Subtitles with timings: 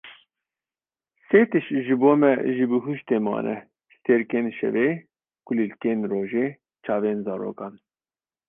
[1.27, 3.57] Sê tişt ji bo me ji bihuştê mane,
[3.95, 4.87] Stêrkên şevê,
[5.47, 6.47] Kulîlkên rojê,
[6.83, 7.73] Çavên zarokan.